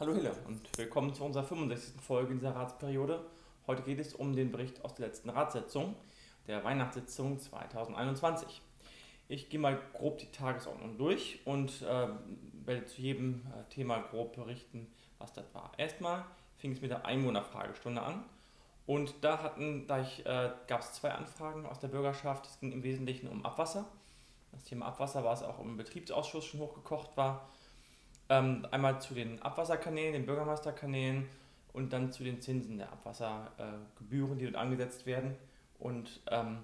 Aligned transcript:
Hallo 0.00 0.14
Hille 0.14 0.32
und 0.46 0.66
willkommen 0.78 1.12
zu 1.12 1.22
unserer 1.22 1.44
65. 1.44 2.00
Folge 2.00 2.32
dieser 2.32 2.56
Ratsperiode. 2.56 3.22
Heute 3.66 3.82
geht 3.82 4.00
es 4.00 4.14
um 4.14 4.34
den 4.34 4.50
Bericht 4.50 4.82
aus 4.82 4.94
der 4.94 5.08
letzten 5.08 5.28
Ratssitzung, 5.28 5.94
der 6.46 6.64
Weihnachtssitzung 6.64 7.38
2021. 7.38 8.62
Ich 9.28 9.50
gehe 9.50 9.60
mal 9.60 9.78
grob 9.92 10.16
die 10.16 10.32
Tagesordnung 10.32 10.96
durch 10.96 11.40
und 11.44 11.82
äh, 11.82 12.08
werde 12.64 12.86
zu 12.86 13.02
jedem 13.02 13.42
äh, 13.52 13.68
Thema 13.68 13.98
grob 13.98 14.36
berichten, 14.36 14.90
was 15.18 15.34
das 15.34 15.44
war. 15.52 15.70
Erstmal 15.76 16.24
fing 16.56 16.72
es 16.72 16.80
mit 16.80 16.90
der 16.90 17.04
Einwohnerfragestunde 17.04 18.00
an 18.00 18.24
und 18.86 19.12
da, 19.20 19.54
da 19.86 20.00
äh, 20.00 20.50
gab 20.66 20.80
es 20.80 20.94
zwei 20.94 21.10
Anfragen 21.10 21.66
aus 21.66 21.78
der 21.78 21.88
Bürgerschaft. 21.88 22.46
Es 22.46 22.58
ging 22.58 22.72
im 22.72 22.82
Wesentlichen 22.82 23.28
um 23.28 23.44
Abwasser. 23.44 23.84
Das 24.50 24.64
Thema 24.64 24.86
Abwasser 24.86 25.24
war 25.24 25.34
es 25.34 25.42
auch 25.42 25.60
im 25.60 25.76
Betriebsausschuss 25.76 26.46
schon 26.46 26.60
hochgekocht 26.60 27.18
war 27.18 27.50
ähm, 28.30 28.66
einmal 28.70 29.00
zu 29.00 29.12
den 29.12 29.42
Abwasserkanälen, 29.42 30.14
den 30.14 30.24
Bürgermeisterkanälen 30.24 31.28
und 31.72 31.92
dann 31.92 32.12
zu 32.12 32.24
den 32.24 32.40
Zinsen 32.40 32.78
der 32.78 32.90
Abwassergebühren, 32.92 34.38
die 34.38 34.44
dort 34.44 34.56
angesetzt 34.56 35.04
werden 35.04 35.36
und 35.78 36.20
ähm, 36.28 36.58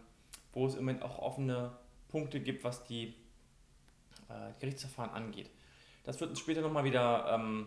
wo 0.53 0.67
es 0.67 0.75
im 0.75 0.81
Moment 0.81 1.03
auch 1.03 1.19
offene 1.19 1.73
Punkte 2.09 2.41
gibt, 2.41 2.65
was 2.65 2.85
die 2.85 3.15
äh, 4.29 4.53
Gerichtsverfahren 4.61 5.11
angeht. 5.11 5.51
Das 6.05 6.21
wird 6.21 6.31
uns 6.31 6.39
später 6.39 6.61
nochmal 6.61 6.85
wieder 6.85 7.33
ähm, 7.35 7.67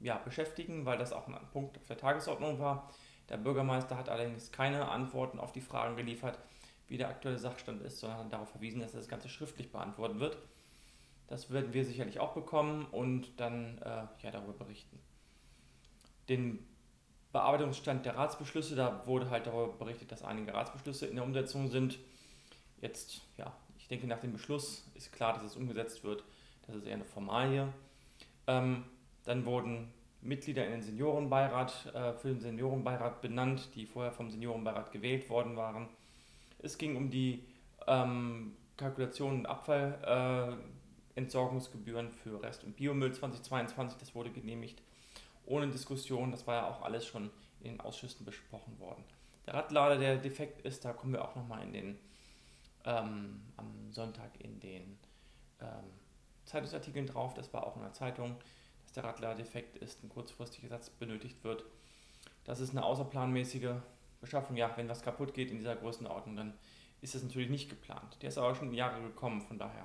ja, 0.00 0.18
beschäftigen, 0.18 0.84
weil 0.84 0.98
das 0.98 1.12
auch 1.12 1.28
ein 1.28 1.36
Punkt 1.52 1.78
auf 1.78 1.86
der 1.86 1.96
Tagesordnung 1.96 2.58
war. 2.58 2.90
Der 3.28 3.36
Bürgermeister 3.36 3.96
hat 3.96 4.08
allerdings 4.08 4.50
keine 4.50 4.88
Antworten 4.88 5.38
auf 5.38 5.52
die 5.52 5.60
Fragen 5.60 5.96
geliefert, 5.96 6.36
wie 6.88 6.98
der 6.98 7.08
aktuelle 7.08 7.38
Sachstand 7.38 7.80
ist, 7.82 8.00
sondern 8.00 8.28
darauf 8.28 8.50
verwiesen, 8.50 8.80
dass 8.80 8.90
das 8.90 9.06
Ganze 9.06 9.28
schriftlich 9.28 9.70
beantwortet 9.70 10.18
wird. 10.18 10.38
Das 11.30 11.48
werden 11.52 11.72
wir 11.72 11.84
sicherlich 11.84 12.18
auch 12.18 12.32
bekommen 12.32 12.86
und 12.90 13.38
dann 13.38 13.78
äh, 13.78 14.02
ja, 14.20 14.30
darüber 14.32 14.52
berichten. 14.52 14.98
Den 16.28 16.58
Bearbeitungsstand 17.32 18.04
der 18.04 18.16
Ratsbeschlüsse, 18.16 18.74
da 18.74 19.06
wurde 19.06 19.30
halt 19.30 19.46
darüber 19.46 19.68
berichtet, 19.68 20.10
dass 20.10 20.24
einige 20.24 20.52
Ratsbeschlüsse 20.52 21.06
in 21.06 21.14
der 21.14 21.24
Umsetzung 21.24 21.68
sind. 21.68 22.00
Jetzt, 22.80 23.20
ja, 23.36 23.56
ich 23.78 23.86
denke, 23.86 24.08
nach 24.08 24.18
dem 24.18 24.32
Beschluss 24.32 24.90
ist 24.96 25.12
klar, 25.12 25.34
dass 25.34 25.44
es 25.44 25.56
umgesetzt 25.56 26.02
wird. 26.02 26.24
Das 26.66 26.74
ist 26.74 26.84
eher 26.84 26.94
eine 26.94 27.04
Formalie. 27.04 27.72
Ähm, 28.48 28.82
dann 29.24 29.44
wurden 29.44 29.92
Mitglieder 30.22 30.64
in 30.64 30.72
den 30.72 30.82
Seniorenbeirat, 30.82 31.94
äh, 31.94 32.12
für 32.14 32.28
den 32.30 32.40
Seniorenbeirat 32.40 33.22
benannt, 33.22 33.68
die 33.76 33.86
vorher 33.86 34.10
vom 34.10 34.30
Seniorenbeirat 34.30 34.90
gewählt 34.90 35.30
worden 35.30 35.56
waren. 35.56 35.88
Es 36.58 36.76
ging 36.76 36.96
um 36.96 37.08
die 37.08 37.44
ähm, 37.86 38.56
Kalkulation 38.76 39.38
und 39.38 39.46
Abfall. 39.46 40.58
Äh, 40.58 40.79
Entsorgungsgebühren 41.20 42.10
für 42.10 42.42
Rest- 42.42 42.64
und 42.64 42.76
Biomüll 42.76 43.12
2022, 43.12 43.98
das 43.98 44.14
wurde 44.14 44.30
genehmigt 44.30 44.82
ohne 45.46 45.68
Diskussion, 45.68 46.30
das 46.30 46.46
war 46.46 46.54
ja 46.56 46.68
auch 46.68 46.82
alles 46.82 47.06
schon 47.06 47.30
in 47.60 47.72
den 47.72 47.80
Ausschüssen 47.80 48.24
besprochen 48.24 48.78
worden. 48.78 49.04
Der 49.46 49.54
Radlader, 49.54 49.98
der 49.98 50.16
defekt 50.16 50.64
ist, 50.64 50.84
da 50.84 50.92
kommen 50.92 51.12
wir 51.12 51.24
auch 51.24 51.34
nochmal 51.34 51.62
in 51.62 51.72
den 51.72 51.98
ähm, 52.84 53.42
am 53.56 53.92
Sonntag 53.92 54.30
in 54.38 54.60
den 54.60 54.98
ähm, 55.60 55.84
Zeitungsartikeln 56.46 57.06
drauf, 57.06 57.34
das 57.34 57.52
war 57.52 57.66
auch 57.66 57.76
in 57.76 57.82
der 57.82 57.92
Zeitung, 57.92 58.36
dass 58.82 58.92
der 58.92 59.04
Radlader 59.04 59.36
defekt 59.36 59.76
ist, 59.76 60.02
ein 60.02 60.08
kurzfristiger 60.08 60.68
Satz 60.68 60.90
benötigt 60.90 61.44
wird. 61.44 61.64
Das 62.44 62.60
ist 62.60 62.70
eine 62.70 62.84
außerplanmäßige 62.84 63.74
Beschaffung. 64.20 64.56
Ja, 64.56 64.72
wenn 64.76 64.88
was 64.88 65.02
kaputt 65.02 65.34
geht 65.34 65.50
in 65.50 65.58
dieser 65.58 65.76
Größenordnung, 65.76 66.36
dann 66.36 66.54
ist 67.00 67.14
das 67.14 67.22
natürlich 67.22 67.50
nicht 67.50 67.68
geplant. 67.68 68.16
Der 68.22 68.28
ist 68.28 68.38
aber 68.38 68.54
schon 68.54 68.72
Jahre 68.72 69.00
gekommen, 69.02 69.40
von 69.42 69.58
daher 69.58 69.84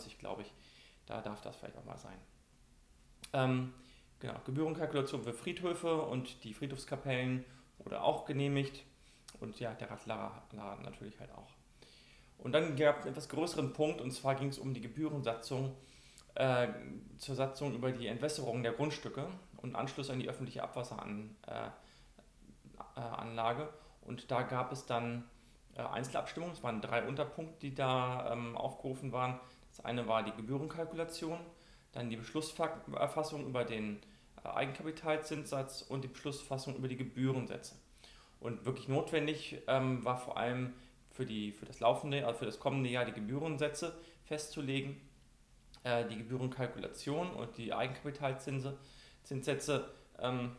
Baujahr 0.00 0.08
98, 0.08 0.18
glaube 0.18 0.42
ich. 0.42 0.52
Da 1.06 1.20
darf 1.20 1.40
das 1.40 1.56
vielleicht 1.56 1.76
auch 1.76 1.84
mal 1.84 1.98
sein. 1.98 2.18
Ähm, 3.32 3.74
genau, 4.18 4.34
Gebührenkalkulation 4.44 5.22
für 5.22 5.32
Friedhöfe 5.32 6.02
und 6.02 6.44
die 6.44 6.54
Friedhofskapellen 6.54 7.44
wurde 7.78 8.02
auch 8.02 8.24
genehmigt. 8.26 8.84
Und 9.40 9.58
ja, 9.58 9.72
der 9.74 9.90
Radladen 9.90 10.82
natürlich 10.82 11.18
halt 11.18 11.32
auch. 11.32 11.50
Und 12.38 12.52
dann 12.52 12.76
gab 12.76 12.98
es 12.98 13.04
einen 13.04 13.12
etwas 13.12 13.28
größeren 13.28 13.72
Punkt, 13.72 14.00
und 14.00 14.10
zwar 14.12 14.34
ging 14.34 14.48
es 14.48 14.58
um 14.58 14.74
die 14.74 14.80
Gebührensatzung 14.80 15.76
äh, 16.34 16.68
zur 17.18 17.34
Satzung 17.34 17.74
über 17.74 17.92
die 17.92 18.06
Entwässerung 18.06 18.62
der 18.62 18.72
Grundstücke 18.72 19.28
und 19.58 19.74
Anschluss 19.76 20.10
an 20.10 20.20
die 20.20 20.28
öffentliche 20.28 20.62
Abwasseranlage. 20.62 21.32
Äh, 22.96 23.66
äh, 23.66 23.68
und 24.02 24.30
da 24.30 24.42
gab 24.42 24.72
es 24.72 24.86
dann 24.86 25.28
äh, 25.74 25.82
Einzelabstimmung. 25.82 26.50
Es 26.50 26.62
waren 26.62 26.80
drei 26.80 27.06
Unterpunkte, 27.06 27.58
die 27.60 27.74
da 27.74 28.32
ähm, 28.32 28.56
aufgerufen 28.56 29.12
waren. 29.12 29.38
Das 29.70 29.84
eine 29.84 30.06
war 30.06 30.22
die 30.22 30.32
Gebührenkalkulation, 30.32 31.38
dann 31.92 32.10
die 32.10 32.16
Beschlusserfassung 32.16 33.46
über 33.46 33.64
den 33.64 34.00
äh, 34.44 34.48
Eigenkapitalzinssatz 34.48 35.82
und 35.82 36.04
die 36.04 36.08
Beschlussfassung 36.08 36.76
über 36.76 36.88
die 36.88 36.96
Gebührensätze. 36.96 37.74
Und 38.40 38.64
wirklich 38.64 38.88
notwendig 38.88 39.62
ähm, 39.66 40.04
war 40.04 40.16
vor 40.16 40.36
allem 40.36 40.72
für, 41.10 41.26
die, 41.26 41.52
für 41.52 41.66
das 41.66 41.80
laufende, 41.80 42.26
also 42.26 42.38
für 42.38 42.46
das 42.46 42.58
kommende 42.58 42.88
Jahr 42.88 43.04
die 43.04 43.12
Gebührensätze 43.12 43.94
festzulegen, 44.24 44.98
äh, 45.84 46.06
die 46.06 46.16
Gebührenkalkulation 46.16 47.30
und 47.30 47.58
die 47.58 47.74
Eigenkapitalzinssätze 47.74 49.90
ähm, 50.18 50.56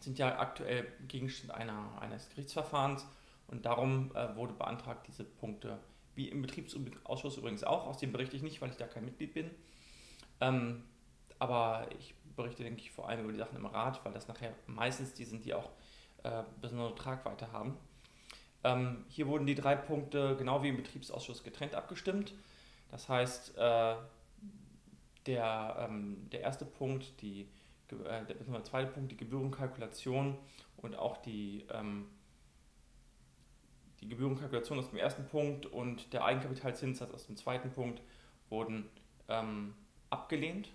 sind 0.00 0.18
ja 0.18 0.38
aktuell 0.38 0.86
Gegenstand 1.08 1.52
einer, 1.52 2.00
eines 2.00 2.28
Gerichtsverfahrens 2.30 3.04
und 3.48 3.66
darum 3.66 4.14
äh, 4.14 4.36
wurde 4.36 4.52
beantragt, 4.52 5.08
diese 5.08 5.24
Punkte, 5.24 5.80
wie 6.20 6.28
im 6.28 6.42
Betriebsausschuss 6.42 7.38
übrigens 7.38 7.64
auch, 7.64 7.86
aus 7.86 7.96
dem 7.96 8.12
berichte 8.12 8.36
ich 8.36 8.42
nicht, 8.42 8.60
weil 8.60 8.68
ich 8.68 8.76
da 8.76 8.86
kein 8.86 9.06
Mitglied 9.06 9.32
bin. 9.32 9.50
Ähm, 10.40 10.84
aber 11.38 11.88
ich 11.98 12.14
berichte, 12.36 12.62
denke 12.62 12.82
ich, 12.82 12.90
vor 12.90 13.08
allem 13.08 13.24
über 13.24 13.32
die 13.32 13.38
Sachen 13.38 13.56
im 13.56 13.64
Rat, 13.64 14.04
weil 14.04 14.12
das 14.12 14.28
nachher 14.28 14.54
meistens 14.66 15.14
die 15.14 15.24
sind, 15.24 15.46
die 15.46 15.54
auch 15.54 15.70
äh, 16.22 16.42
besondere 16.60 16.94
Tragweite 16.94 17.52
haben. 17.52 17.78
Ähm, 18.64 19.06
hier 19.08 19.26
wurden 19.28 19.46
die 19.46 19.54
drei 19.54 19.74
Punkte 19.76 20.36
genau 20.36 20.62
wie 20.62 20.68
im 20.68 20.76
Betriebsausschuss 20.76 21.42
getrennt 21.42 21.74
abgestimmt. 21.74 22.34
Das 22.90 23.08
heißt, 23.08 23.56
äh, 23.56 23.94
der, 25.24 25.88
ähm, 25.88 26.28
der 26.30 26.40
erste 26.42 26.66
Punkt, 26.66 27.22
die, 27.22 27.48
äh, 27.90 28.26
der, 28.26 28.64
zweite 28.64 28.92
Punkt, 28.92 29.10
die 29.10 29.16
Gebührenkalkulation 29.16 30.36
und 30.76 30.96
auch 30.96 31.16
die 31.16 31.64
ähm, 31.72 32.08
die 34.00 34.08
Gebührenkalkulation 34.08 34.78
aus 34.78 34.90
dem 34.90 34.98
ersten 34.98 35.26
Punkt 35.26 35.66
und 35.66 36.12
der 36.12 36.24
Eigenkapitalzinssatz 36.24 37.12
aus 37.12 37.26
dem 37.26 37.36
zweiten 37.36 37.70
Punkt 37.70 38.00
wurden 38.48 38.88
ähm, 39.28 39.74
abgelehnt, 40.08 40.70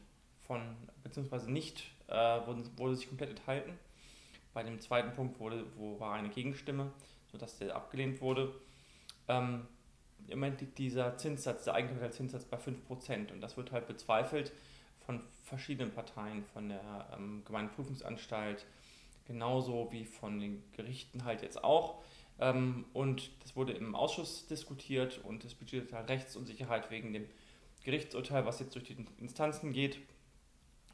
von, 0.47 0.61
beziehungsweise 1.03 1.51
nicht, 1.51 1.83
äh, 2.07 2.13
wurden, 2.13 2.69
wurde 2.77 2.95
sich 2.95 3.07
komplett 3.07 3.31
enthalten. 3.31 3.77
Bei 4.53 4.63
dem 4.63 4.79
zweiten 4.79 5.11
Punkt 5.13 5.39
wurde, 5.39 5.65
wo 5.75 5.99
war 5.99 6.13
eine 6.13 6.29
Gegenstimme, 6.29 6.91
sodass 7.31 7.57
der 7.57 7.75
abgelehnt 7.75 8.21
wurde. 8.21 8.53
Ähm, 9.27 9.67
Im 10.27 10.39
Moment 10.39 10.61
liegt 10.61 10.77
dieser 10.77 11.17
Zinssatz, 11.17 11.65
der 11.65 11.73
Eigenkapitalzinssatz 11.73 12.45
bei 12.45 12.57
5% 12.57 13.31
und 13.31 13.41
das 13.41 13.57
wird 13.57 13.71
halt 13.71 13.87
bezweifelt 13.87 14.53
von 15.05 15.21
verschiedenen 15.43 15.91
Parteien, 15.91 16.43
von 16.53 16.69
der 16.69 17.07
ähm, 17.13 17.43
Gemeindeprüfungsanstalt, 17.45 18.65
genauso 19.25 19.91
wie 19.91 20.05
von 20.05 20.39
den 20.39 20.63
Gerichten 20.73 21.25
halt 21.25 21.41
jetzt 21.41 21.63
auch. 21.63 22.03
Ähm, 22.39 22.85
und 22.93 23.31
das 23.41 23.55
wurde 23.55 23.73
im 23.73 23.95
Ausschuss 23.95 24.47
diskutiert 24.47 25.19
und 25.23 25.45
es 25.45 25.53
besteht 25.53 25.93
halt 25.93 26.09
Rechtsunsicherheit 26.09 26.91
wegen 26.91 27.13
dem 27.13 27.27
Gerichtsurteil, 27.83 28.45
was 28.45 28.59
jetzt 28.59 28.75
durch 28.75 28.85
die 28.85 28.97
Instanzen 29.17 29.71
geht. 29.71 29.99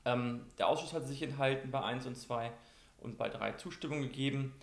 Ähm, 0.05 0.45
der 0.57 0.67
Ausschuss 0.67 0.93
hat 0.93 1.07
sich 1.07 1.21
enthalten 1.21 1.71
bei 1.71 1.81
1 1.81 2.05
und 2.05 2.15
2 2.15 2.51
und 2.99 3.17
bei 3.17 3.29
3 3.29 3.53
Zustimmung 3.53 4.01
gegeben. 4.01 4.53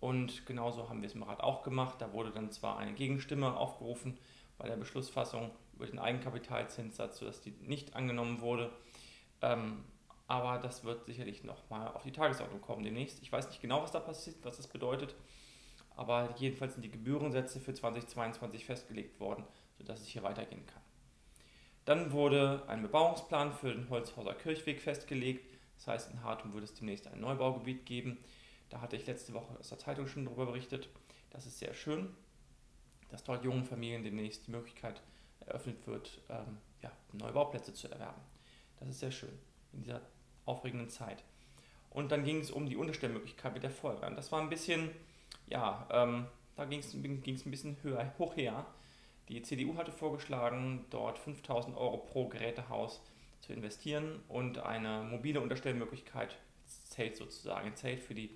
Und 0.00 0.46
genauso 0.46 0.88
haben 0.88 1.00
wir 1.02 1.06
es 1.06 1.14
im 1.14 1.22
Rat 1.22 1.40
auch 1.40 1.62
gemacht. 1.62 2.00
Da 2.00 2.12
wurde 2.12 2.30
dann 2.30 2.50
zwar 2.50 2.78
eine 2.78 2.92
Gegenstimme 2.92 3.56
aufgerufen 3.56 4.18
bei 4.58 4.66
der 4.68 4.76
Beschlussfassung 4.76 5.50
über 5.74 5.86
den 5.86 5.98
Eigenkapitalzinssatz, 5.98 7.18
sodass 7.18 7.40
die 7.40 7.52
nicht 7.62 7.94
angenommen 7.94 8.40
wurde. 8.40 8.70
Ähm, 9.42 9.84
aber 10.28 10.58
das 10.58 10.84
wird 10.84 11.04
sicherlich 11.04 11.44
nochmal 11.44 11.88
auf 11.88 12.04
die 12.04 12.12
Tagesordnung 12.12 12.60
kommen 12.60 12.84
demnächst. 12.84 13.20
Ich 13.22 13.30
weiß 13.30 13.48
nicht 13.48 13.60
genau, 13.60 13.82
was 13.82 13.92
da 13.92 14.00
passiert, 14.00 14.36
was 14.44 14.56
das 14.56 14.66
bedeutet 14.66 15.14
aber 15.96 16.34
jedenfalls 16.38 16.74
sind 16.74 16.82
die 16.82 16.90
Gebührensätze 16.90 17.60
für 17.60 17.74
2022 17.74 18.64
festgelegt 18.64 19.20
worden, 19.20 19.44
sodass 19.78 20.00
es 20.00 20.06
hier 20.06 20.22
weitergehen 20.22 20.66
kann. 20.66 20.82
Dann 21.84 22.12
wurde 22.12 22.62
ein 22.68 22.82
Bebauungsplan 22.82 23.52
für 23.52 23.74
den 23.74 23.90
Holzhauser 23.90 24.34
Kirchweg 24.34 24.80
festgelegt. 24.80 25.44
Das 25.76 25.88
heißt, 25.88 26.12
in 26.12 26.22
Hartum 26.22 26.52
wird 26.52 26.64
es 26.64 26.74
demnächst 26.74 27.08
ein 27.08 27.20
Neubaugebiet 27.20 27.86
geben. 27.86 28.18
Da 28.70 28.80
hatte 28.80 28.96
ich 28.96 29.06
letzte 29.06 29.34
Woche 29.34 29.58
aus 29.58 29.68
der 29.68 29.78
Zeitung 29.78 30.06
schon 30.06 30.24
darüber 30.24 30.46
berichtet. 30.46 30.88
Das 31.30 31.46
ist 31.46 31.58
sehr 31.58 31.74
schön, 31.74 32.14
dass 33.10 33.24
dort 33.24 33.44
jungen 33.44 33.64
Familien 33.64 34.04
demnächst 34.04 34.46
die 34.46 34.52
Möglichkeit 34.52 35.02
eröffnet 35.40 35.86
wird, 35.86 36.20
ähm, 36.28 36.58
ja, 36.82 36.92
Neubauplätze 37.12 37.74
zu 37.74 37.88
erwerben. 37.88 38.20
Das 38.78 38.88
ist 38.88 39.00
sehr 39.00 39.10
schön 39.10 39.36
in 39.72 39.82
dieser 39.82 40.00
aufregenden 40.44 40.88
Zeit. 40.88 41.24
Und 41.90 42.12
dann 42.12 42.24
ging 42.24 42.38
es 42.38 42.50
um 42.50 42.66
die 42.66 42.76
Unterstellmöglichkeit 42.76 43.52
mit 43.52 43.62
der 43.62 43.70
Feuerwehr. 43.70 44.08
Und 44.08 44.16
das 44.16 44.32
war 44.32 44.40
ein 44.40 44.48
bisschen 44.48 44.90
ja, 45.52 45.86
ähm, 45.90 46.26
da 46.56 46.64
ging 46.64 46.80
es 46.80 46.94
ein 46.94 47.50
bisschen 47.50 47.76
höher, 47.82 48.12
hoch 48.18 48.36
her. 48.36 48.66
Die 49.28 49.42
CDU 49.42 49.76
hatte 49.76 49.92
vorgeschlagen, 49.92 50.86
dort 50.90 51.18
5000 51.18 51.76
Euro 51.76 51.98
pro 51.98 52.28
Gerätehaus 52.28 53.02
zu 53.40 53.52
investieren 53.52 54.20
und 54.28 54.58
eine 54.58 55.02
mobile 55.02 55.40
Unterstellmöglichkeit, 55.40 56.36
Zelt 56.64 57.16
sozusagen, 57.16 57.66
ein 57.66 57.76
Zelt 57.76 58.00
für 58.00 58.14
die 58.14 58.30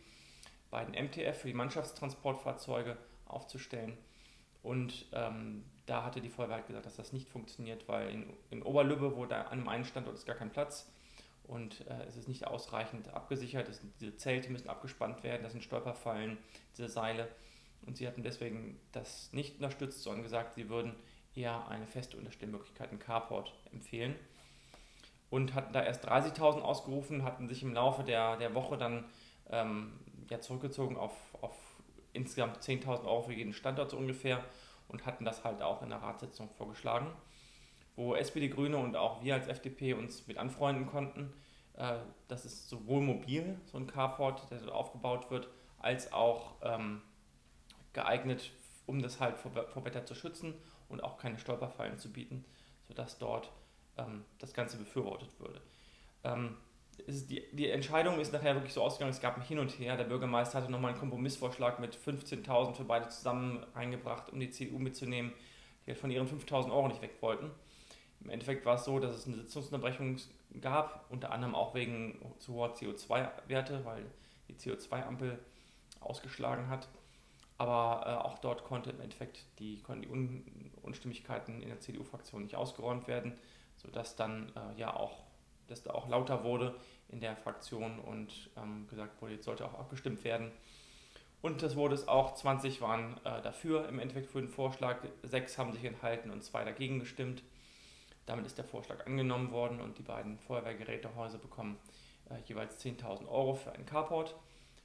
beiden 0.70 0.94
MTF, 0.94 1.38
für 1.40 1.48
die 1.48 1.54
Mannschaftstransportfahrzeuge 1.54 2.98
aufzustellen. 3.24 3.96
Und 4.62 5.06
ähm, 5.12 5.64
da 5.86 6.04
hatte 6.04 6.20
die 6.20 6.28
Feuerwehr 6.28 6.56
halt 6.56 6.66
gesagt, 6.66 6.84
dass 6.84 6.96
das 6.96 7.12
nicht 7.12 7.28
funktioniert, 7.28 7.88
weil 7.88 8.10
in, 8.10 8.26
in 8.50 8.62
Oberlübbe, 8.62 9.16
wo 9.16 9.24
da 9.24 9.42
an 9.42 9.66
einem 9.68 9.84
Standort 9.84 10.16
ist 10.16 10.26
gar 10.26 10.36
kein 10.36 10.50
Platz 10.50 10.90
und 11.48 11.86
äh, 11.86 12.04
es 12.06 12.16
ist 12.16 12.28
nicht 12.28 12.46
ausreichend 12.46 13.12
abgesichert. 13.14 13.68
Es, 13.68 13.80
diese 14.00 14.16
Zelte 14.16 14.50
müssen 14.50 14.68
abgespannt 14.68 15.22
werden, 15.22 15.42
das 15.42 15.52
sind 15.52 15.62
Stolperfallen, 15.62 16.38
diese 16.76 16.88
Seile. 16.88 17.28
Und 17.86 17.96
sie 17.96 18.06
hatten 18.06 18.22
deswegen 18.22 18.80
das 18.92 19.32
nicht 19.32 19.56
unterstützt, 19.56 20.02
sondern 20.02 20.22
gesagt, 20.22 20.54
sie 20.54 20.68
würden 20.68 20.94
eher 21.34 21.68
eine 21.68 21.86
feste 21.86 22.16
Unterstellmöglichkeit, 22.16 22.90
einen 22.90 22.98
Carport 22.98 23.54
empfehlen. 23.72 24.16
Und 25.30 25.54
hatten 25.54 25.72
da 25.72 25.82
erst 25.82 26.08
30.000 26.08 26.60
ausgerufen, 26.60 27.24
hatten 27.24 27.48
sich 27.48 27.62
im 27.62 27.74
Laufe 27.74 28.02
der, 28.02 28.36
der 28.36 28.54
Woche 28.54 28.78
dann 28.78 29.04
ähm, 29.50 29.92
ja, 30.30 30.40
zurückgezogen 30.40 30.96
auf, 30.96 31.12
auf 31.40 31.54
insgesamt 32.12 32.58
10.000 32.58 33.04
Euro 33.04 33.22
für 33.22 33.32
jeden 33.32 33.52
Standort 33.52 33.90
so 33.90 33.96
ungefähr 33.96 34.42
und 34.88 35.04
hatten 35.04 35.24
das 35.24 35.44
halt 35.44 35.62
auch 35.62 35.82
in 35.82 35.90
der 35.90 36.02
Ratssitzung 36.02 36.48
vorgeschlagen, 36.50 37.08
wo 37.96 38.14
SPD, 38.14 38.48
Grüne 38.48 38.76
und 38.76 38.94
auch 38.94 39.22
wir 39.24 39.34
als 39.34 39.48
FDP 39.48 39.94
uns 39.94 40.26
mit 40.26 40.36
anfreunden 40.36 40.86
konnten. 40.86 41.32
Äh, 41.74 41.96
das 42.28 42.44
ist 42.44 42.68
sowohl 42.68 43.00
mobil, 43.00 43.58
so 43.64 43.78
ein 43.78 43.86
Carport, 43.86 44.50
der 44.50 44.60
so 44.60 44.70
aufgebaut 44.70 45.30
wird, 45.30 45.48
als 45.78 46.12
auch 46.12 46.54
ähm, 46.62 47.02
geeignet, 47.92 48.50
um 48.86 49.00
das 49.02 49.20
halt 49.20 49.38
vor, 49.38 49.50
vor, 49.68 49.84
Wetter 49.84 50.04
zu 50.04 50.14
schützen 50.14 50.54
und 50.88 51.02
auch 51.02 51.18
keine 51.18 51.38
Stolperfallen 51.38 51.98
zu 51.98 52.12
bieten, 52.12 52.44
sodass 52.86 53.18
dort 53.18 53.50
ähm, 53.96 54.24
das 54.38 54.52
Ganze 54.52 54.76
befürwortet 54.76 55.30
würde. 55.40 55.60
Ähm, 56.24 56.56
die, 57.06 57.44
die, 57.52 57.68
Entscheidung 57.68 58.18
ist 58.20 58.32
nachher 58.32 58.54
wirklich 58.54 58.72
so 58.72 58.82
ausgegangen, 58.82 59.12
es 59.12 59.20
gab 59.20 59.36
ein 59.36 59.42
Hin 59.42 59.58
und 59.58 59.78
Her. 59.78 59.96
Der 59.96 60.04
Bürgermeister 60.04 60.58
hatte 60.58 60.72
nochmal 60.72 60.92
einen 60.92 61.00
Kompromissvorschlag 61.00 61.78
mit 61.78 61.94
15.000 61.94 62.74
für 62.74 62.84
beide 62.84 63.08
zusammen 63.08 63.66
eingebracht, 63.74 64.30
um 64.32 64.40
die 64.40 64.50
CDU 64.50 64.78
mitzunehmen, 64.78 65.32
die 65.84 65.90
halt 65.90 65.98
von 65.98 66.10
ihren 66.10 66.26
5.000 66.26 66.70
Euro 66.70 66.88
nicht 66.88 67.02
weg 67.02 67.16
wollten. 67.20 67.50
Im 68.26 68.32
Endeffekt 68.32 68.66
war 68.66 68.74
es 68.74 68.84
so, 68.84 68.98
dass 68.98 69.14
es 69.14 69.28
eine 69.28 69.36
Sitzungsunterbrechung 69.36 70.16
gab, 70.60 71.06
unter 71.10 71.30
anderem 71.30 71.54
auch 71.54 71.76
wegen 71.76 72.20
zu 72.40 72.54
hoher 72.54 72.74
CO2-Werte, 72.74 73.84
weil 73.84 74.04
die 74.48 74.54
CO2-Ampel 74.54 75.38
ausgeschlagen 76.00 76.68
hat. 76.68 76.88
Aber 77.56 78.04
äh, 78.04 78.26
auch 78.26 78.38
dort 78.38 78.64
konnte 78.64 78.90
im 78.90 79.00
Endeffekt 79.00 79.44
die, 79.60 79.80
konnten 79.80 80.02
die 80.02 80.08
Un 80.08 80.72
Unstimmigkeiten 80.82 81.62
in 81.62 81.68
der 81.68 81.78
CDU-Fraktion 81.78 82.42
nicht 82.42 82.56
ausgeräumt 82.56 83.06
werden, 83.06 83.32
sodass 83.76 84.16
dann 84.16 84.52
äh, 84.56 84.80
ja 84.80 84.94
auch, 84.94 85.22
dass 85.68 85.84
da 85.84 85.92
auch 85.92 86.08
lauter 86.08 86.42
wurde 86.42 86.74
in 87.08 87.20
der 87.20 87.36
Fraktion 87.36 88.00
und 88.00 88.50
ähm, 88.56 88.88
gesagt 88.88 89.22
wurde, 89.22 89.34
jetzt 89.34 89.44
sollte 89.44 89.64
auch 89.64 89.78
abgestimmt 89.78 90.24
werden. 90.24 90.50
Und 91.42 91.62
das 91.62 91.76
wurde 91.76 91.94
es 91.94 92.08
auch, 92.08 92.34
20 92.34 92.80
waren 92.80 93.18
äh, 93.18 93.40
dafür 93.42 93.88
im 93.88 94.00
Endeffekt 94.00 94.32
für 94.32 94.40
den 94.40 94.48
Vorschlag, 94.48 94.98
sechs 95.22 95.58
haben 95.58 95.72
sich 95.72 95.84
enthalten 95.84 96.30
und 96.30 96.42
zwei 96.42 96.64
dagegen 96.64 96.98
gestimmt. 96.98 97.44
Damit 98.26 98.44
ist 98.46 98.58
der 98.58 98.64
Vorschlag 98.64 99.06
angenommen 99.06 99.52
worden 99.52 99.80
und 99.80 99.98
die 99.98 100.02
beiden 100.02 100.38
Feuerwehrgerätehäuser 100.38 101.38
bekommen 101.38 101.78
äh, 102.28 102.34
jeweils 102.46 102.84
10.000 102.84 103.28
Euro 103.28 103.54
für 103.54 103.72
einen 103.72 103.86
Carport, 103.86 104.34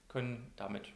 können 0.08 0.54
damit 0.56 0.94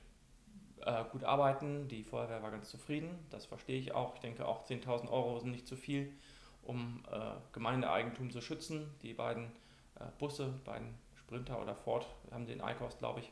äh, 0.81 1.03
gut 1.11 1.23
arbeiten. 1.23 1.87
Die 1.87 2.03
Feuerwehr 2.03 2.43
war 2.43 2.51
ganz 2.51 2.69
zufrieden, 2.69 3.09
das 3.31 3.45
verstehe 3.45 3.79
ich 3.79 3.93
auch. 3.93 4.13
Ich 4.15 4.21
denke 4.21 4.47
auch 4.47 4.65
10.000 4.65 5.09
Euro 5.09 5.39
sind 5.39 5.51
nicht 5.51 5.67
zu 5.67 5.75
viel, 5.75 6.13
um 6.61 7.03
äh, 7.11 7.31
Gemeindeeigentum 7.51 8.29
zu 8.29 8.41
schützen. 8.41 8.93
Die 9.01 9.13
beiden 9.13 9.45
äh, 9.99 10.05
Busse, 10.19 10.53
beiden 10.63 10.95
Sprinter 11.15 11.59
oder 11.59 11.75
Ford 11.75 12.05
haben 12.31 12.45
den 12.45 12.61
Eikost, 12.61 12.99
glaube 12.99 13.21
ich. 13.21 13.31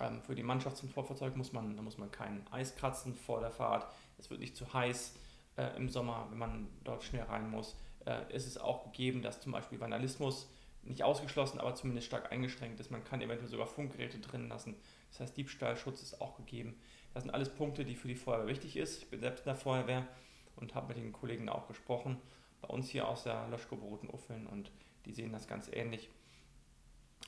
Ähm, 0.00 0.22
für 0.22 0.34
die 0.34 0.42
Mannschaftstransportfahrzeug 0.42 1.36
muss 1.36 1.52
man, 1.52 1.76
da 1.76 1.82
muss 1.82 1.98
man 1.98 2.10
kein 2.10 2.44
Eis 2.52 2.74
kratzen 2.74 3.14
vor 3.14 3.40
der 3.40 3.52
Fahrt. 3.52 3.86
Es 4.18 4.30
wird 4.30 4.40
nicht 4.40 4.56
zu 4.56 4.72
heiß 4.72 5.14
äh, 5.58 5.76
im 5.76 5.88
Sommer, 5.88 6.26
wenn 6.30 6.38
man 6.38 6.68
dort 6.84 7.02
schnell 7.02 7.24
rein 7.24 7.50
muss. 7.50 7.76
Äh, 8.06 8.34
ist 8.34 8.46
es 8.46 8.56
auch 8.56 8.84
gegeben, 8.84 9.20
dass 9.20 9.40
zum 9.40 9.52
Beispiel 9.52 9.80
Vandalismus 9.80 10.48
nicht 10.84 11.02
ausgeschlossen, 11.02 11.60
aber 11.60 11.74
zumindest 11.74 12.06
stark 12.06 12.32
eingeschränkt 12.32 12.80
ist. 12.80 12.90
Man 12.90 13.04
kann 13.04 13.20
eventuell 13.20 13.50
sogar 13.50 13.66
Funkgeräte 13.66 14.18
drin 14.18 14.48
lassen. 14.48 14.76
Das 15.10 15.20
heißt, 15.20 15.36
Diebstahlschutz 15.36 16.02
ist 16.02 16.20
auch 16.20 16.36
gegeben. 16.36 16.80
Das 17.12 17.24
sind 17.24 17.32
alles 17.32 17.50
Punkte, 17.50 17.84
die 17.84 17.96
für 17.96 18.08
die 18.08 18.14
Feuerwehr 18.14 18.46
wichtig 18.46 18.76
ist. 18.76 19.02
Ich 19.02 19.10
bin 19.10 19.20
selbst 19.20 19.40
in 19.40 19.46
der 19.46 19.56
Feuerwehr 19.56 20.06
und 20.56 20.74
habe 20.74 20.88
mit 20.88 20.96
den 20.96 21.12
Kollegen 21.12 21.48
auch 21.48 21.66
gesprochen. 21.66 22.18
Bei 22.60 22.68
uns 22.68 22.88
hier 22.88 23.08
aus 23.08 23.24
der 23.24 23.48
Löschgruppe 23.48 23.84
Roten 23.84 24.08
Uffeln 24.08 24.46
und 24.46 24.70
die 25.04 25.12
sehen 25.12 25.32
das 25.32 25.46
ganz 25.46 25.68
ähnlich. 25.72 26.08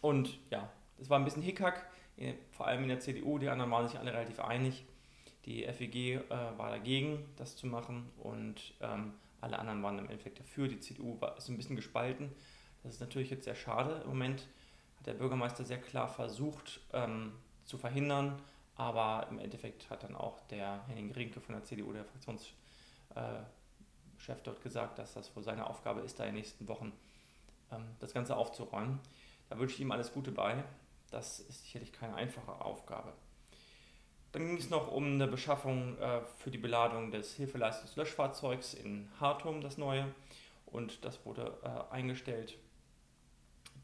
Und 0.00 0.38
ja, 0.50 0.71
es 0.99 1.11
war 1.11 1.19
ein 1.19 1.25
bisschen 1.25 1.43
Hickhack, 1.43 1.87
vor 2.50 2.67
allem 2.67 2.82
in 2.82 2.88
der 2.88 3.00
CDU. 3.00 3.38
Die 3.38 3.49
anderen 3.49 3.71
waren 3.71 3.88
sich 3.88 3.99
alle 3.99 4.12
relativ 4.12 4.41
einig. 4.41 4.85
Die 5.46 5.64
FEG 5.64 5.94
äh, 5.94 6.31
war 6.31 6.70
dagegen, 6.70 7.25
das 7.37 7.56
zu 7.56 7.66
machen 7.66 8.10
und 8.19 8.75
ähm, 8.81 9.14
alle 9.40 9.58
anderen 9.58 9.82
waren 9.82 9.98
im 9.98 10.08
Endeffekt 10.08 10.38
dafür. 10.38 10.69
Die 10.69 10.81
CDU 10.81 11.20
war, 11.20 11.37
ist 11.37 11.48
ein 11.48 11.56
bisschen 11.56 11.76
gespalten. 11.76 12.31
Das 12.82 12.94
ist 12.94 13.00
natürlich 13.00 13.31
jetzt 13.31 13.44
sehr 13.44 13.54
schade. 13.54 14.00
Im 14.04 14.10
Moment 14.10 14.46
hat 14.98 15.06
der 15.06 15.14
Bürgermeister 15.14 15.64
sehr 15.64 15.81
klar 15.81 16.08
versucht 16.08 16.81
ähm, 16.92 17.32
zu 17.64 17.78
verhindern, 17.78 18.40
aber 18.76 19.26
im 19.31 19.38
Endeffekt 19.38 19.88
hat 19.90 20.02
dann 20.02 20.14
auch 20.14 20.40
der 20.48 20.87
Henning 20.88 21.12
Rinke 21.12 21.40
von 21.40 21.54
der 21.54 21.64
CDU, 21.64 21.93
der 21.93 22.04
Fraktionschef 22.04 22.54
äh, 23.14 24.34
dort 24.44 24.62
gesagt, 24.62 24.98
dass 24.98 25.14
das 25.14 25.34
wohl 25.34 25.43
seine 25.43 25.69
Aufgabe 25.69 26.00
ist, 26.00 26.19
da 26.19 26.25
in 26.25 26.31
den 26.31 26.36
nächsten 26.36 26.69
Wochen 26.69 26.93
ähm, 27.72 27.84
das 27.98 28.12
Ganze 28.12 28.36
aufzuräumen. 28.36 29.00
Da 29.48 29.58
wünsche 29.58 29.75
ich 29.75 29.81
ihm 29.81 29.90
alles 29.90 30.12
Gute 30.12 30.32
bei. 30.32 30.62
Das 31.10 31.40
ist 31.40 31.64
sicherlich 31.64 31.93
keine 31.93 32.14
einfache 32.14 32.60
Aufgabe. 32.64 33.12
Dann 34.32 34.47
ging 34.47 34.56
es 34.56 34.71
noch 34.71 34.93
um 34.93 35.15
eine 35.15 35.27
Beschaffung 35.27 35.99
äh, 35.99 36.21
für 36.38 36.50
die 36.50 36.59
Beladung 36.59 37.11
des 37.11 37.35
Hilfeleistungslöschfahrzeugs 37.35 38.75
in 38.75 39.09
Hartum, 39.19 39.61
das 39.61 39.77
neue. 39.77 40.06
Und 40.67 41.05
das 41.05 41.25
wurde 41.27 41.59
äh, 41.65 41.93
eingestellt 41.93 42.56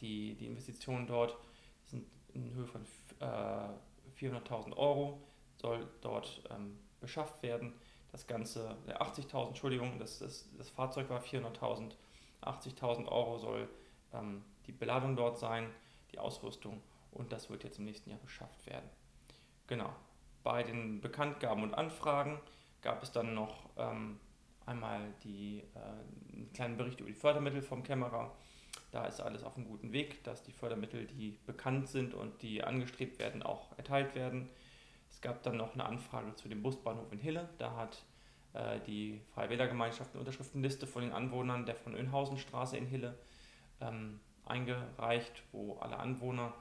die, 0.00 0.34
die 0.34 0.46
Investitionen 0.46 1.06
dort 1.06 1.36
sind 1.84 2.06
in 2.34 2.52
Höhe 2.54 2.66
von 2.66 2.82
äh, 3.20 4.20
400.000 4.20 4.76
Euro, 4.76 5.20
soll 5.56 5.88
dort 6.00 6.42
ähm, 6.50 6.78
beschafft 7.00 7.42
werden. 7.42 7.72
Das 8.12 8.26
Ganze, 8.26 8.76
äh, 8.86 8.92
80.000, 8.92 9.48
Entschuldigung, 9.48 9.98
das, 9.98 10.18
das, 10.18 10.48
das 10.56 10.70
Fahrzeug 10.70 11.08
war 11.10 11.20
400.000, 11.20 11.92
80.000 12.42 13.08
Euro 13.08 13.38
soll 13.38 13.68
ähm, 14.12 14.44
die 14.66 14.72
Beladung 14.72 15.16
dort 15.16 15.38
sein, 15.38 15.70
die 16.12 16.18
Ausrüstung 16.18 16.82
und 17.12 17.32
das 17.32 17.50
wird 17.50 17.64
jetzt 17.64 17.78
im 17.78 17.84
nächsten 17.84 18.10
Jahr 18.10 18.18
beschafft 18.18 18.66
werden. 18.66 18.88
Genau. 19.66 19.90
Bei 20.46 20.62
den 20.62 21.00
Bekanntgaben 21.00 21.64
und 21.64 21.74
Anfragen 21.74 22.38
gab 22.80 23.02
es 23.02 23.10
dann 23.10 23.34
noch 23.34 23.68
ähm, 23.76 24.20
einmal 24.64 25.00
die 25.24 25.64
äh, 25.74 26.34
einen 26.34 26.52
kleinen 26.54 26.76
Bericht 26.76 27.00
über 27.00 27.08
die 27.08 27.16
Fördermittel 27.16 27.62
vom 27.62 27.82
Kämmerer 27.82 28.30
da 28.92 29.04
ist 29.06 29.20
alles 29.20 29.42
auf 29.42 29.56
einem 29.56 29.66
guten 29.66 29.92
Weg, 29.92 30.22
dass 30.24 30.42
die 30.42 30.52
Fördermittel, 30.52 31.06
die 31.06 31.38
bekannt 31.46 31.88
sind 31.88 32.14
und 32.14 32.42
die 32.42 32.62
angestrebt 32.62 33.18
werden, 33.18 33.42
auch 33.42 33.76
erteilt 33.76 34.14
werden. 34.14 34.48
Es 35.10 35.20
gab 35.20 35.42
dann 35.42 35.56
noch 35.56 35.74
eine 35.74 35.84
Anfrage 35.84 36.34
zu 36.36 36.48
dem 36.48 36.62
Busbahnhof 36.62 37.12
in 37.12 37.18
Hille. 37.18 37.48
Da 37.58 37.74
hat 37.76 38.04
äh, 38.52 38.80
die 38.86 39.20
Freie 39.34 39.50
Wählergemeinschaft 39.50 40.12
eine 40.12 40.20
Unterschriftenliste 40.20 40.86
von 40.86 41.02
den 41.02 41.12
Anwohnern 41.12 41.66
der 41.66 41.74
von 41.74 41.94
Önhausenstraße 41.94 42.76
in 42.76 42.86
Hille 42.86 43.18
ähm, 43.80 44.20
eingereicht, 44.44 45.42
wo 45.50 45.76
alle 45.78 45.98
Anwohner 45.98 46.54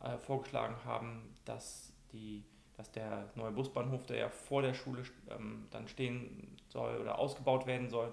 äh, 0.00 0.16
vorgeschlagen 0.18 0.76
haben, 0.84 1.36
dass, 1.44 1.92
die, 2.12 2.42
dass 2.76 2.90
der 2.92 3.30
neue 3.34 3.52
Busbahnhof, 3.52 4.04
der 4.06 4.18
ja 4.18 4.28
vor 4.28 4.62
der 4.62 4.74
Schule 4.74 5.02
ähm, 5.30 5.66
dann 5.70 5.88
stehen 5.88 6.56
soll 6.68 6.98
oder 6.98 7.18
ausgebaut 7.18 7.66
werden 7.66 7.88
soll, 7.88 8.12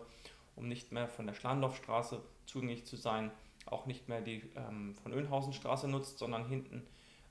um 0.55 0.67
nicht 0.67 0.91
mehr 0.91 1.07
von 1.07 1.27
der 1.27 1.33
Schlandorfstraße 1.33 2.21
zugänglich 2.45 2.85
zu 2.85 2.95
sein, 2.95 3.31
auch 3.65 3.85
nicht 3.85 4.07
mehr 4.09 4.21
die 4.21 4.43
ähm, 4.55 4.95
von 4.95 5.13
Önhausenstraße 5.13 5.87
nutzt, 5.87 6.17
sondern 6.17 6.47
hinten 6.47 6.85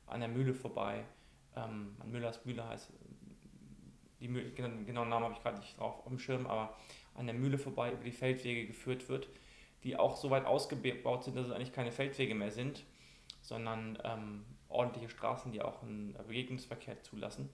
an 0.07 0.21
der 0.21 0.29
Mühle 0.29 0.55
vorbei. 0.55 1.05
Ähm, 1.57 1.97
an 2.01 2.11
Müllers 2.11 2.45
Mühle 2.45 2.67
heißt, 2.67 2.91
die 4.21 4.29
Mühle, 4.29 4.51
genau, 4.51 4.85
genauen 4.85 5.09
Namen 5.09 5.25
habe 5.25 5.35
ich 5.35 5.43
gerade 5.43 5.59
nicht 5.59 5.79
drauf 5.79 5.99
auf 6.01 6.09
dem 6.09 6.19
Schirm, 6.19 6.47
aber 6.47 6.77
an 7.15 7.27
der 7.27 7.35
Mühle 7.35 7.59
vorbei 7.59 7.93
über 7.93 8.05
die 8.05 8.13
Feldwege 8.13 8.67
geführt 8.67 9.09
wird, 9.09 9.29
die 9.85 9.97
auch 9.97 10.17
so 10.17 10.31
weit 10.31 10.47
ausgebaut 10.47 11.25
sind, 11.25 11.37
dass 11.37 11.47
es 11.47 11.53
eigentlich 11.53 11.73
keine 11.73 11.93
Feldwege 11.93 12.35
mehr 12.35 12.51
sind, 12.51 12.85
sondern 13.41 13.99
ähm, 14.05 14.45
ordentliche 14.73 15.09
Straßen, 15.09 15.53
die 15.53 15.63
auch 15.63 15.83
einen 15.83 16.17
Begegnungsverkehr 16.27 17.03
zulassen. 17.03 17.49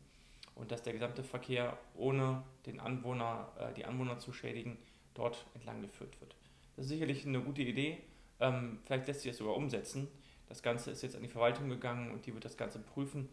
Und 0.54 0.72
dass 0.72 0.82
der 0.82 0.92
gesamte 0.92 1.22
Verkehr 1.22 1.78
ohne 1.94 2.42
den 2.66 2.80
Anwohner, 2.80 3.52
äh, 3.58 3.74
die 3.74 3.84
Anwohner 3.84 4.18
zu 4.18 4.32
schädigen, 4.32 4.76
dort 5.14 5.46
entlang 5.54 5.80
geführt 5.82 6.20
wird. 6.20 6.34
Das 6.76 6.86
ist 6.86 6.90
sicherlich 6.90 7.26
eine 7.26 7.40
gute 7.40 7.62
Idee 7.62 7.98
ähm, 8.40 8.78
vielleicht 8.84 9.06
lässt 9.06 9.22
sich 9.22 9.30
das 9.32 9.38
sogar 9.38 9.56
umsetzen. 9.56 10.08
Das 10.48 10.62
Ganze 10.62 10.90
ist 10.90 11.02
jetzt 11.02 11.16
an 11.16 11.22
die 11.22 11.28
Verwaltung 11.28 11.68
gegangen 11.68 12.12
und 12.12 12.26
die 12.26 12.34
wird 12.34 12.44
das 12.44 12.56
Ganze 12.56 12.78
prüfen 12.78 13.28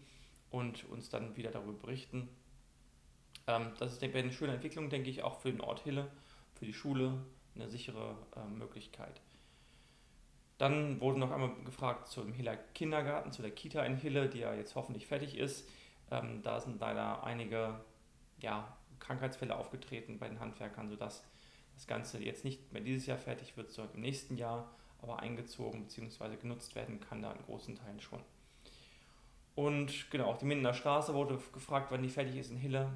und 0.50 0.86
uns 0.90 1.10
dann 1.10 1.36
wieder 1.38 1.52
darüber 1.52 1.74
berichten. 1.74 2.28
Ähm, 3.48 3.72
das 3.80 3.94
ist 3.94 4.04
eine 4.04 4.32
schöne 4.32 4.54
Entwicklung, 4.54 4.90
denke 4.90 5.10
ich, 5.10 5.24
auch 5.24 5.40
für 5.40 5.52
den 5.52 5.62
Ort 5.62 5.82
Hille, 5.82 6.08
für 6.56 6.66
die 6.66 6.74
Schule, 6.74 7.22
eine 7.56 7.70
sichere 7.70 8.18
äh, 8.36 8.48
Möglichkeit. 8.50 9.22
Dann 10.58 11.02
wurde 11.02 11.20
noch 11.20 11.32
einmal 11.32 11.52
gefragt 11.66 12.08
zum 12.08 12.32
Hiller 12.32 12.56
Kindergarten, 12.56 13.32
zu 13.32 13.42
der 13.42 13.52
Kita 13.52 13.84
in 13.84 13.98
Hille, 13.98 14.30
die 14.30 14.40
ja 14.40 14.54
jetzt 14.54 14.76
hoffentlich 14.76 15.06
fertig 15.06 15.38
ist. 15.38 15.68
Ähm, 16.12 16.42
da 16.44 16.60
sind 16.60 16.80
leider 16.80 17.24
einige 17.24 17.80
ja, 18.40 18.78
Krankheitsfälle 19.00 19.56
aufgetreten 19.56 20.18
bei 20.18 20.30
den 20.30 20.40
Handwerkern, 20.40 20.90
sodass 20.90 21.24
das 21.74 21.88
Ganze 21.88 22.24
jetzt 22.24 22.46
nicht 22.46 22.72
mehr 22.72 22.82
dieses 22.82 23.06
Jahr 23.06 23.18
fertig 23.18 23.58
wird, 23.58 23.72
sondern 23.72 23.96
im 23.96 24.02
nächsten 24.02 24.38
Jahr 24.38 24.72
aber 25.02 25.20
eingezogen 25.20 25.84
bzw. 25.84 26.38
genutzt 26.38 26.76
werden 26.76 27.00
kann, 27.00 27.22
da 27.22 27.32
in 27.32 27.44
großen 27.44 27.76
Teilen 27.76 28.00
schon. 28.00 28.22
Und 29.56 30.10
genau, 30.12 30.26
auch 30.26 30.38
die 30.38 30.46
Mindener 30.46 30.74
Straße 30.74 31.14
wurde 31.14 31.40
gefragt, 31.54 31.92
wann 31.92 32.04
die 32.04 32.10
fertig 32.10 32.36
ist 32.36 32.52
in 32.52 32.58
Hille. 32.58 32.92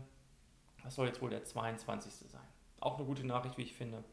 Das 0.83 0.95
soll 0.95 1.07
jetzt 1.07 1.21
wohl 1.21 1.29
der 1.29 1.43
22. 1.43 2.29
sein. 2.29 2.41
Auch 2.79 2.97
eine 2.97 3.05
gute 3.05 3.25
Nachricht, 3.25 3.57
wie 3.57 3.63
ich 3.63 3.73
finde. 3.73 4.03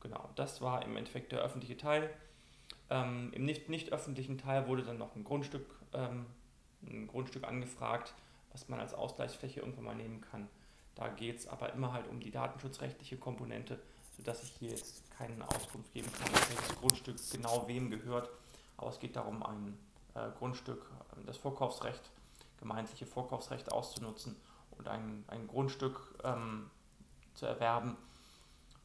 Genau, 0.00 0.28
das 0.34 0.60
war 0.60 0.84
im 0.84 0.96
Endeffekt 0.96 1.32
der 1.32 1.40
öffentliche 1.40 1.76
Teil. 1.76 2.10
Ähm, 2.92 3.30
Im 3.32 3.46
nicht, 3.46 3.70
nicht 3.70 3.90
öffentlichen 3.90 4.36
Teil 4.36 4.68
wurde 4.68 4.82
dann 4.82 4.98
noch 4.98 5.16
ein 5.16 5.24
Grundstück, 5.24 5.64
ähm, 5.94 6.26
ein 6.82 7.06
Grundstück 7.06 7.44
angefragt, 7.44 8.12
was 8.52 8.68
man 8.68 8.80
als 8.80 8.92
Ausgleichsfläche 8.92 9.60
irgendwann 9.60 9.84
mal 9.84 9.94
nehmen 9.94 10.20
kann. 10.20 10.46
Da 10.94 11.08
geht 11.08 11.38
es 11.38 11.48
aber 11.48 11.72
immer 11.72 11.94
halt 11.94 12.06
um 12.08 12.20
die 12.20 12.30
datenschutzrechtliche 12.30 13.16
Komponente, 13.16 13.80
sodass 14.14 14.42
ich 14.42 14.50
hier 14.58 14.68
jetzt 14.68 15.10
keine 15.16 15.48
Auskunft 15.48 15.90
geben 15.94 16.12
kann, 16.12 16.30
welches 16.34 16.76
Grundstück 16.80 17.16
genau 17.30 17.66
wem 17.66 17.88
gehört. 17.88 18.28
Aber 18.76 18.90
es 18.90 18.98
geht 18.98 19.16
darum, 19.16 19.42
ein 19.42 19.78
äh, 20.14 20.28
Grundstück, 20.38 20.84
äh, 21.16 21.24
das 21.24 21.38
Vorkaufsrecht, 21.38 22.10
gemeindliche 22.58 23.06
Vorkaufsrecht 23.06 23.72
auszunutzen 23.72 24.36
und 24.72 24.86
ein, 24.86 25.24
ein 25.28 25.46
Grundstück 25.46 26.14
ähm, 26.24 26.70
zu 27.32 27.46
erwerben, 27.46 27.96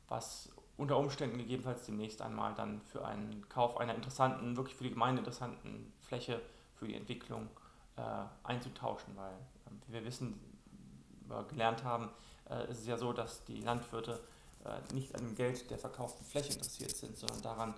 was 0.08 0.50
unter 0.78 0.98
Umständen 0.98 1.38
gegebenenfalls 1.38 1.86
demnächst 1.86 2.22
einmal 2.22 2.54
dann 2.54 2.82
für 2.82 3.06
einen 3.06 3.48
Kauf 3.50 3.78
einer 3.78 3.96
interessanten, 3.96 4.56
wirklich 4.56 4.76
für 4.76 4.84
die 4.84 4.92
Gemeinde 4.92 5.20
interessanten 5.20 5.92
Fläche 6.00 6.42
für 6.76 6.88
die 6.88 6.96
Entwicklung 6.96 7.50
äh, 7.96 8.02
einzutauschen, 8.44 9.16
weil, 9.16 9.34
äh, 9.34 9.88
wie 9.88 9.94
wir 9.94 10.06
wissen, 10.06 10.40
äh, 11.30 11.44
gelernt 11.50 11.84
haben, 11.84 12.10
äh, 12.50 12.70
ist 12.70 12.82
es 12.82 12.88
ja 12.88 12.98
so, 12.98 13.12
dass 13.12 13.44
die 13.46 13.62
Landwirte 13.62 14.20
äh, 14.64 14.94
nicht 14.94 15.16
an 15.16 15.22
dem 15.22 15.36
Geld 15.36 15.70
der 15.70 15.80
verkauften 15.80 16.26
Fläche 16.26 16.54
interessiert 16.54 16.96
sind, 16.96 17.18
sondern 17.18 17.42
daran, 17.42 17.74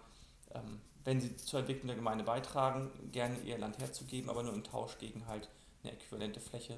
ähm, 0.54 0.82
wenn 1.06 1.22
sie 1.22 1.36
zur 1.38 1.62
Entwicklung 1.62 1.88
der 1.88 1.96
Gemeinde 1.96 2.24
beitragen, 2.24 2.92
gerne 3.12 3.38
ihr 3.40 3.58
Land 3.58 3.80
herzugeben, 3.80 4.30
aber 4.30 4.44
nur 4.44 4.54
im 4.54 4.64
Tausch 4.64 4.98
gegen 4.98 5.26
halt 5.28 5.50
eine 5.84 5.94
äquivalente 5.94 6.40
Fläche. 6.40 6.78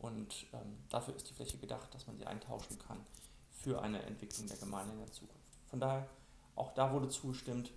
Und 0.00 0.46
ähm, 0.52 0.78
dafür 0.88 1.16
ist 1.16 1.28
die 1.28 1.34
Fläche 1.34 1.58
gedacht, 1.58 1.92
dass 1.92 2.06
man 2.06 2.16
sie 2.16 2.26
eintauschen 2.26 2.78
kann 2.78 3.04
für 3.50 3.82
eine 3.82 4.00
Entwicklung 4.02 4.46
der 4.46 4.56
Gemeinde 4.56 4.92
in 4.92 5.00
der 5.00 5.10
Zukunft. 5.10 5.37
Von 5.70 5.80
daher, 5.80 6.08
auch 6.54 6.72
da 6.74 6.92
wurde 6.92 7.08
zugestimmt 7.08 7.70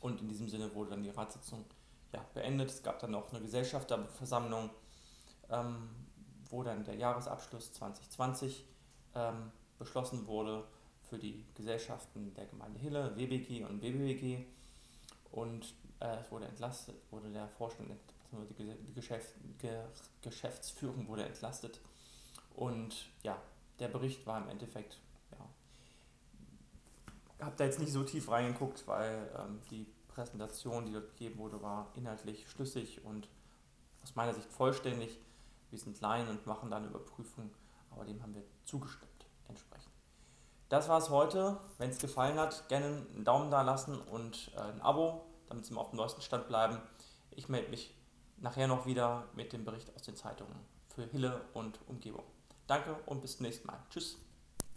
und 0.00 0.20
in 0.20 0.28
diesem 0.28 0.48
Sinne 0.48 0.74
wurde 0.74 0.90
dann 0.90 1.02
die 1.02 1.10
Ratssitzung 1.10 1.64
ja, 2.12 2.24
beendet. 2.34 2.70
Es 2.70 2.82
gab 2.82 2.98
dann 2.98 3.12
noch 3.12 3.30
eine 3.30 3.40
Gesellschafterversammlung, 3.40 4.70
ähm, 5.50 5.88
wo 6.48 6.62
dann 6.62 6.84
der 6.84 6.96
Jahresabschluss 6.96 7.72
2020 7.72 8.64
ähm, 9.14 9.52
beschlossen 9.78 10.26
wurde 10.26 10.64
für 11.08 11.18
die 11.18 11.44
Gesellschaften 11.54 12.34
der 12.34 12.46
Gemeinde 12.46 12.78
Hille, 12.78 13.16
WBG 13.16 13.64
und 13.64 13.80
BBWG. 13.80 14.44
Und 15.32 15.74
äh, 16.00 16.16
es 16.16 16.30
wurde 16.30 16.46
entlastet, 16.46 16.96
wurde 17.10 17.30
der 17.30 17.48
Vorstand, 17.48 17.90
die, 18.58 18.94
Geschäft, 18.94 19.34
Ge, 19.58 19.82
Geschäftsführung 20.22 21.08
wurde 21.08 21.24
entlastet. 21.24 21.80
Und 22.54 23.10
ja, 23.22 23.40
der 23.78 23.88
Bericht 23.88 24.26
war 24.26 24.42
im 24.42 24.48
Endeffekt, 24.48 24.98
habe 27.42 27.54
da 27.56 27.64
jetzt 27.64 27.78
nicht 27.78 27.92
so 27.92 28.02
tief 28.02 28.30
reingeguckt, 28.30 28.86
weil 28.86 29.30
ähm, 29.38 29.60
die 29.70 29.86
Präsentation, 30.08 30.86
die 30.86 30.92
dort 30.92 31.08
gegeben 31.10 31.38
wurde, 31.38 31.62
war 31.62 31.90
inhaltlich 31.94 32.48
schlüssig 32.50 33.04
und 33.04 33.28
aus 34.02 34.14
meiner 34.14 34.34
Sicht 34.34 34.50
vollständig. 34.50 35.18
Wir 35.70 35.78
sind 35.78 36.00
Laien 36.00 36.28
und 36.28 36.46
machen 36.46 36.70
da 36.70 36.78
eine 36.78 36.88
Überprüfung, 36.88 37.50
aber 37.90 38.04
dem 38.04 38.22
haben 38.22 38.34
wir 38.34 38.42
zugestimmt 38.64 39.26
entsprechend. 39.48 39.90
Das 40.68 40.88
war 40.88 40.98
es 40.98 41.10
heute. 41.10 41.58
Wenn 41.78 41.90
es 41.90 41.98
gefallen 41.98 42.38
hat, 42.38 42.68
gerne 42.68 42.86
einen 42.86 43.24
Daumen 43.24 43.50
da 43.50 43.62
lassen 43.62 44.00
und 44.00 44.52
äh, 44.56 44.60
ein 44.60 44.80
Abo, 44.80 45.26
damit 45.48 45.66
Sie 45.66 45.74
mal 45.74 45.80
auf 45.80 45.90
dem 45.90 45.96
neuesten 45.96 46.22
Stand 46.22 46.48
bleiben. 46.48 46.80
Ich 47.30 47.48
melde 47.48 47.70
mich 47.70 47.94
nachher 48.38 48.68
noch 48.68 48.86
wieder 48.86 49.28
mit 49.34 49.52
dem 49.52 49.64
Bericht 49.64 49.94
aus 49.94 50.02
den 50.02 50.16
Zeitungen 50.16 50.56
für 50.94 51.04
Hille 51.06 51.40
und 51.54 51.78
Umgebung. 51.88 52.24
Danke 52.66 52.96
und 53.06 53.20
bis 53.20 53.36
zum 53.36 53.46
nächsten 53.46 53.66
Mal. 53.66 53.80
Tschüss. 53.90 54.29